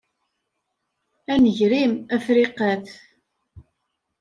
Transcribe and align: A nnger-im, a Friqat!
A 1.31 1.33
nnger-im, 1.43 1.93
a 2.15 2.17
Friqat! 2.25 2.85